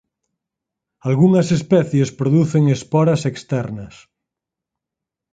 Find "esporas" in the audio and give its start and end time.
2.75-3.21